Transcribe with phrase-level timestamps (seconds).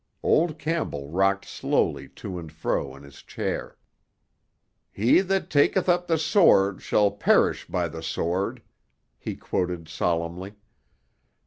[0.23, 3.77] Old Campbell rocked slowly to and fro in his chair.
[4.91, 8.63] "'He that taketh up the sword shall perish by the sword,'"
[9.19, 10.55] he quoted solemnly.